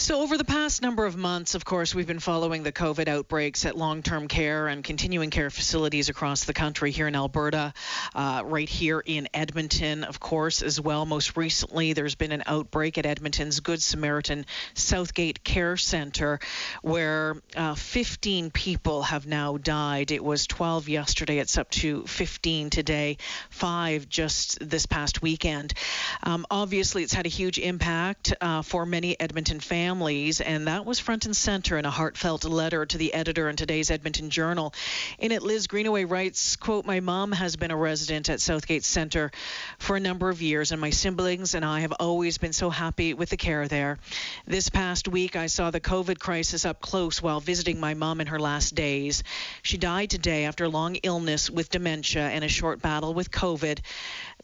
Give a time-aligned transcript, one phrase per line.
[0.00, 3.66] So, over the past number of months, of course, we've been following the COVID outbreaks
[3.66, 7.74] at long term care and continuing care facilities across the country here in Alberta,
[8.14, 11.04] uh, right here in Edmonton, of course, as well.
[11.04, 16.40] Most recently, there's been an outbreak at Edmonton's Good Samaritan Southgate Care Centre
[16.80, 20.12] where uh, 15 people have now died.
[20.12, 23.18] It was 12 yesterday, it's up to 15 today,
[23.50, 25.74] five just this past weekend.
[26.22, 30.86] Um, obviously, it's had a huge impact uh, for many Edmonton families families, and that
[30.86, 34.72] was front and center in a heartfelt letter to the editor in today's Edmonton Journal.
[35.18, 39.32] In it, Liz Greenaway writes, quote, My mom has been a resident at Southgate Center
[39.80, 43.14] for a number of years, and my siblings and I have always been so happy
[43.14, 43.98] with the care there.
[44.46, 48.28] This past week, I saw the COVID crisis up close while visiting my mom in
[48.28, 49.24] her last days.
[49.64, 53.80] She died today after a long illness with dementia and a short battle with COVID.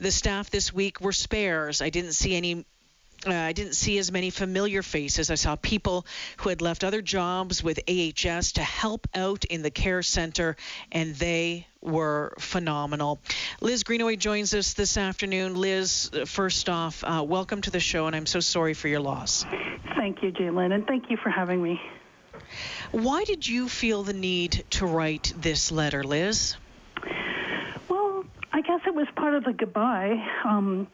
[0.00, 1.82] The staff this week were spares.
[1.82, 2.66] I didn't see any
[3.24, 5.30] uh, I didn't see as many familiar faces.
[5.30, 6.06] I saw people
[6.38, 10.56] who had left other jobs with AHS to help out in the care center,
[10.92, 13.20] and they were phenomenal.
[13.60, 15.54] Liz Greenaway joins us this afternoon.
[15.54, 19.44] Liz, first off, uh, welcome to the show, and I'm so sorry for your loss.
[19.96, 21.80] Thank you, Jaylen, and thank you for having me.
[22.92, 26.56] Why did you feel the need to write this letter, Liz?
[27.88, 30.24] Well, I guess it was part of the goodbye.
[30.44, 30.86] Um,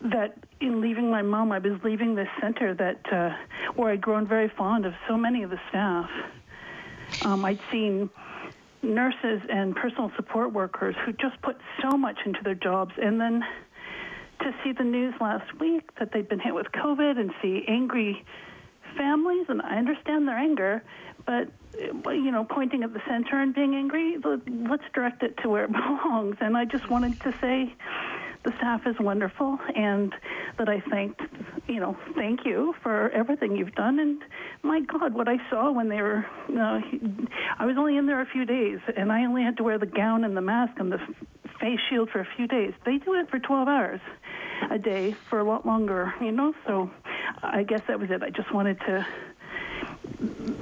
[0.00, 3.30] that in leaving my mom, I was leaving this center that uh,
[3.74, 6.08] where I'd grown very fond of so many of the staff.
[7.24, 8.10] Um, I'd seen
[8.82, 13.44] nurses and personal support workers who just put so much into their jobs, and then
[14.40, 18.24] to see the news last week that they'd been hit with COVID and see angry
[18.96, 20.82] families, and I understand their anger,
[21.26, 24.16] but you know, pointing at the center and being angry,
[24.68, 26.36] let's direct it to where it belongs.
[26.40, 27.74] And I just wanted to say
[28.44, 30.14] the staff is wonderful and
[30.58, 31.20] that I thanked,
[31.66, 33.98] you know, thank you for everything you've done.
[33.98, 34.22] And
[34.62, 36.80] my God, what I saw when they were, know,
[37.58, 39.86] I was only in there a few days and I only had to wear the
[39.86, 41.00] gown and the mask and the
[41.60, 42.72] face shield for a few days.
[42.84, 44.00] They do it for 12 hours
[44.70, 46.90] a day for a lot longer, you know, so
[47.42, 48.22] I guess that was it.
[48.22, 49.06] I just wanted to.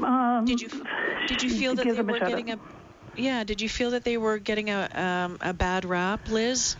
[0.03, 0.69] Um, did you
[1.29, 2.59] did you feel that they were getting a
[3.17, 3.45] yeah?
[3.45, 6.77] Did you feel that they were getting a um, a bad rap, Liz?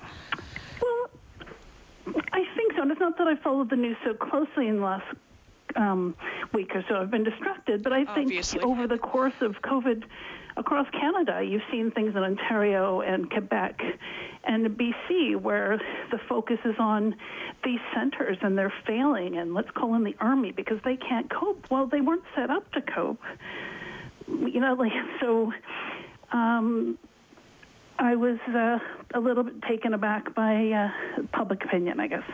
[2.91, 5.06] It's not that I followed the news so closely in the last
[5.76, 6.14] um,
[6.52, 6.97] week or so.
[6.97, 8.60] I've been distracted, but I Obviously.
[8.60, 10.04] think over the course of COVID
[10.56, 13.80] across Canada, you've seen things in Ontario and Quebec
[14.44, 15.78] and BC where
[16.10, 17.14] the focus is on
[17.64, 21.66] these centers and they're failing, and let's call in the army because they can't cope.
[21.70, 23.20] Well, they weren't set up to cope.
[24.28, 25.52] You know, like so.
[26.32, 26.98] Um,
[27.98, 28.78] I was uh,
[29.14, 32.25] a little bit taken aback by uh, public opinion, I guess.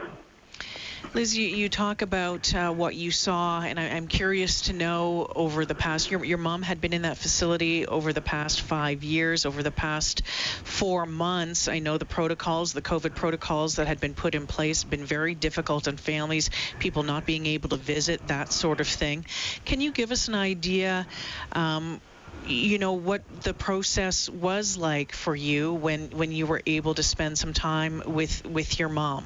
[1.14, 5.30] Liz, you, you talk about uh, what you saw, and I, am curious to know
[5.36, 6.10] over the past.
[6.10, 9.44] Your, your mom had been in that facility over the past five years.
[9.44, 14.14] Over the past four months, I know the protocols, the COVID protocols that had been
[14.14, 16.48] put in place, been very difficult on families,
[16.78, 19.26] people not being able to visit, that sort of thing.
[19.66, 21.06] Can you give us an idea?
[21.52, 22.00] Um,
[22.46, 27.02] you know what the process was like for you when when you were able to
[27.02, 29.24] spend some time with with your mom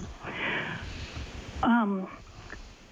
[1.62, 2.08] um,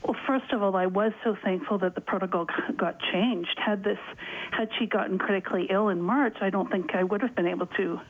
[0.04, 3.58] well, first of all, I was so thankful that the protocol got changed.
[3.58, 3.98] Had this,
[4.50, 7.66] had she gotten critically ill in March, I don't think I would have been able
[7.66, 8.00] to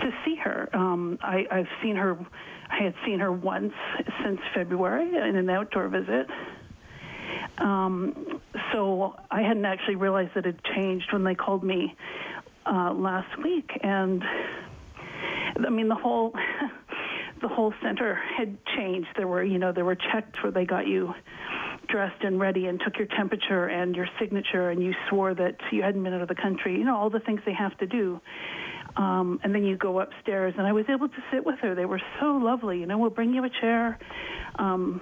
[0.00, 0.68] to see her.
[0.74, 2.18] Um, I, I've seen her.
[2.68, 3.72] I had seen her once
[4.22, 6.26] since February in an outdoor visit.
[7.58, 8.40] Um,
[8.72, 11.96] so I hadn't actually realized that it changed when they called me
[12.66, 14.22] uh, last week, and
[15.64, 16.34] I mean the whole
[17.46, 19.06] the whole center had changed.
[19.16, 21.14] There were, you know, there were checks where they got you
[21.86, 25.80] dressed and ready and took your temperature and your signature and you swore that you
[25.80, 26.76] hadn't been out of the country.
[26.76, 28.20] You know, all the things they have to do.
[28.96, 31.74] Um, and then you go upstairs, and I was able to sit with her.
[31.76, 32.80] They were so lovely.
[32.80, 33.98] You know, we'll bring you a chair.
[34.56, 35.00] Um,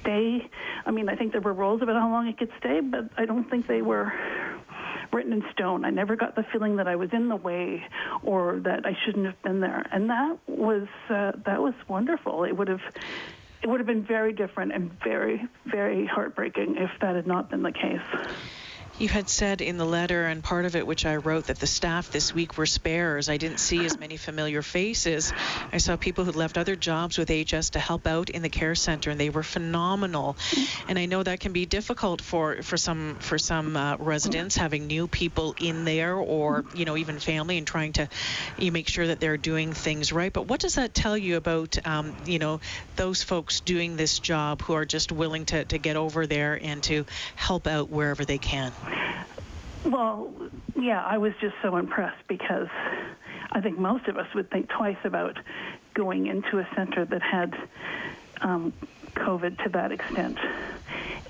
[0.00, 0.48] stay.
[0.86, 3.24] I mean, I think there were rules about how long it could stay, but I
[3.24, 4.12] don't think they were
[5.12, 5.84] written in stone.
[5.84, 7.84] I never got the feeling that I was in the way
[8.22, 12.44] or that I shouldn't have been there, and that was uh, that was wonderful.
[12.44, 12.82] It would have
[13.62, 17.62] it would have been very different and very very heartbreaking if that had not been
[17.62, 18.00] the case.
[19.00, 21.66] You had said in the letter, and part of it which I wrote, that the
[21.66, 23.30] staff this week were spares.
[23.30, 25.32] I didn't see as many familiar faces.
[25.72, 28.74] I saw people who left other jobs with HS to help out in the care
[28.74, 30.36] center, and they were phenomenal.
[30.86, 34.86] And I know that can be difficult for for some for some uh, residents having
[34.86, 38.06] new people in there, or you know even family, and trying to
[38.58, 40.30] you make sure that they're doing things right.
[40.30, 42.60] But what does that tell you about um, you know
[42.96, 46.82] those folks doing this job who are just willing to to get over there and
[46.82, 48.74] to help out wherever they can?
[49.84, 50.32] Well,
[50.76, 52.68] yeah, I was just so impressed because
[53.52, 55.38] I think most of us would think twice about
[55.94, 57.54] going into a center that had
[58.42, 58.72] um,
[59.16, 60.38] COVID to that extent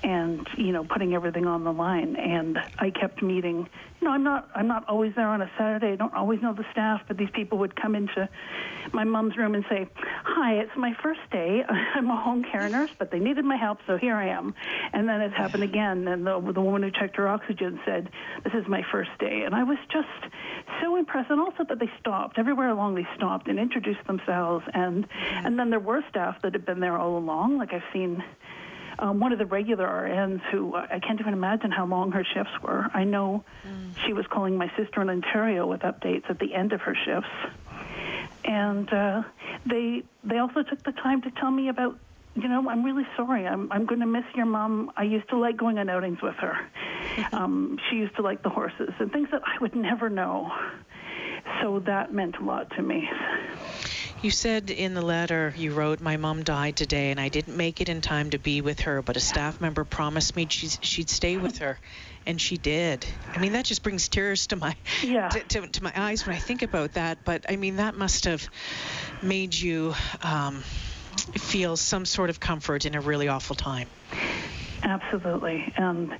[0.03, 2.15] and you know putting everything on the line.
[2.15, 3.67] And i kept meeting
[3.99, 5.93] you know i'm not i'm not always there on a saturday.
[5.93, 8.27] I don't always know the staff but these people would come into
[8.93, 9.87] my mom's room and say
[10.23, 11.63] hi it's my first day.
[11.95, 14.53] I'm a home care nurse but they needed my help so here i am.
[14.93, 16.07] And then it happened again.
[16.07, 18.09] And the, the woman who checked her oxygen said
[18.43, 19.43] this is my first day.
[19.45, 20.33] And i was just
[20.81, 21.29] so impressed.
[21.29, 22.37] And also that they stopped.
[22.37, 24.65] Everywhere along they stopped and introduced themselves.
[24.73, 25.07] And
[25.43, 27.57] and then there were staff that had been there all along.
[27.57, 28.23] Like i've seen
[29.01, 32.23] um, one of the regular RNs who uh, I can't even imagine how long her
[32.23, 32.85] shifts were.
[32.93, 33.93] I know mm.
[34.05, 37.29] she was calling my sister in Ontario with updates at the end of her shifts,
[38.45, 39.23] and uh,
[39.65, 41.97] they they also took the time to tell me about.
[42.33, 43.45] You know, I'm really sorry.
[43.45, 44.91] I'm I'm going to miss your mom.
[44.95, 46.57] I used to like going on outings with her.
[47.33, 50.49] um, she used to like the horses and things that I would never know.
[51.61, 53.09] So that meant a lot to me.
[54.21, 57.81] You said in the letter you wrote, My mom died today and I didn't make
[57.81, 61.09] it in time to be with her, but a staff member promised me she'd, she'd
[61.09, 61.79] stay with her.
[62.27, 63.03] And she did.
[63.33, 65.29] I mean, that just brings tears to my yeah.
[65.29, 67.25] to, to, to, my eyes when I think about that.
[67.25, 68.47] But I mean, that must have
[69.23, 70.61] made you um,
[71.39, 73.87] feel some sort of comfort in a really awful time.
[74.83, 75.73] Absolutely.
[75.75, 76.15] And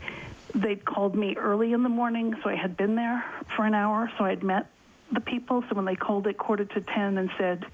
[0.56, 3.24] they'd called me early in the morning, so I had been there
[3.56, 4.68] for an hour, so I'd met
[5.12, 5.64] the people.
[5.70, 7.66] So when they called it quarter to ten and said,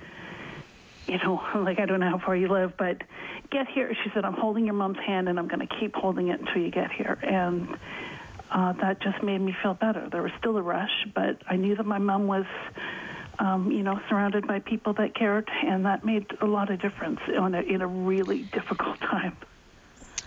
[1.08, 3.02] you know, like I don't know how far you live, but
[3.50, 3.94] get here.
[4.04, 6.62] She said, I'm holding your mom's hand and I'm going to keep holding it until
[6.62, 7.18] you get here.
[7.24, 7.78] And
[8.52, 10.08] uh, that just made me feel better.
[10.10, 12.46] There was still a rush, but I knew that my mom was,
[13.40, 17.20] um, you know, surrounded by people that cared, and that made a lot of difference
[17.28, 19.36] in a, in a really difficult time.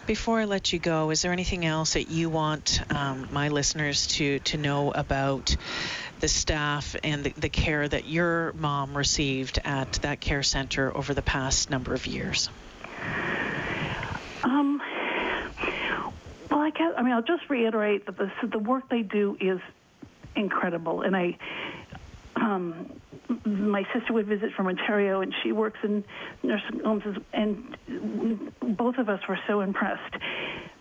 [0.06, 4.06] Before I let you go, is there anything else that you want um, my listeners
[4.08, 5.56] to, to know about
[6.20, 11.14] the staff and the, the care that your mom received at that care center over
[11.14, 12.48] the past number of years?
[14.42, 14.80] Um,
[16.50, 19.60] well, I guess, I mean, I'll just reiterate that the, the work they do is
[20.36, 21.02] incredible.
[21.02, 21.36] And I,
[22.36, 22.90] um,
[23.44, 26.04] my sister would visit from Ontario, and she works in
[26.42, 27.76] nursing homes, and
[28.60, 30.14] both of us were so impressed.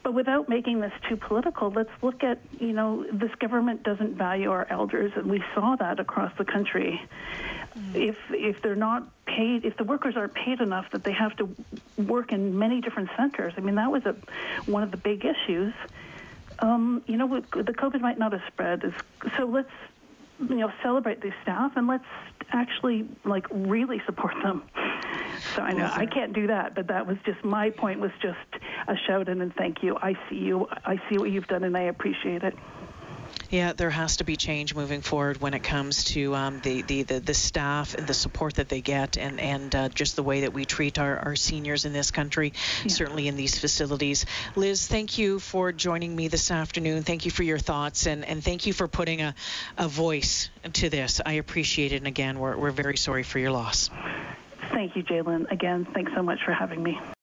[0.01, 4.49] But without making this too political, let's look at, you know, this government doesn't value
[4.49, 7.01] our elders, and we saw that across the country.
[7.77, 7.95] Mm.
[7.95, 11.55] If if they're not paid, if the workers aren't paid enough that they have to
[11.97, 14.15] work in many different centers, I mean, that was a
[14.65, 15.73] one of the big issues.
[16.59, 18.93] Um, you know, the COVID might not have spread,
[19.37, 19.71] so let's
[20.39, 22.05] you know celebrate these staff and let's
[22.51, 24.63] actually like really support them.
[25.55, 28.58] So I know I can't do that, but that was just my point was just
[28.89, 29.95] a shout in and thank you.
[29.95, 30.67] I see you.
[30.85, 32.55] I see what you've done and I appreciate it.
[33.49, 37.03] Yeah, there has to be change moving forward when it comes to um, the, the,
[37.03, 40.41] the, the, staff and the support that they get and, and uh, just the way
[40.41, 42.53] that we treat our, our seniors in this country,
[42.83, 42.89] yeah.
[42.89, 44.27] certainly in these facilities.
[44.55, 47.01] Liz, thank you for joining me this afternoon.
[47.01, 49.33] Thank you for your thoughts and, and thank you for putting a,
[49.77, 51.19] a voice to this.
[51.25, 51.97] I appreciate it.
[51.97, 53.89] And again, we're, we're very sorry for your loss.
[54.71, 55.51] Thank you, Jaylen.
[55.51, 56.99] Again, thanks so much for having me.